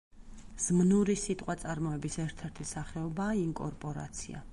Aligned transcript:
ზმნური 0.67 1.15
სიტყვაწარმოების 1.23 2.17
ერთ-ერთი 2.25 2.67
სახეობაა 2.71 3.37
ინკორპორაცია. 3.43 4.43